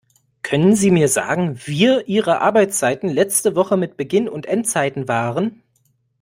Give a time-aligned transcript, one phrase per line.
[0.41, 5.61] Können sie mir sagen, wir ihre Arbeitszeiten letzte Woche mit Beginn und Endzeiten waren?